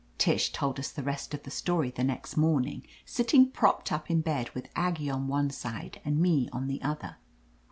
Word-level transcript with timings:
Tish 0.17 0.51
told 0.51 0.79
us 0.79 0.89
the 0.91 1.03
rest 1.03 1.35
of 1.35 1.43
the 1.43 1.51
story 1.51 1.91
the 1.91 2.03
next 2.03 2.35
morning, 2.35 2.87
sitting 3.05 3.51
propped 3.51 3.91
up 3.91 4.09
in 4.09 4.21
bed 4.21 4.49
with 4.55 4.67
Aggie 4.75 5.11
on 5.11 5.27
one 5.27 5.51
side 5.51 6.01
and 6.03 6.19
me 6.19 6.49
on 6.51 6.65
the 6.65 6.81
other. 6.81 7.17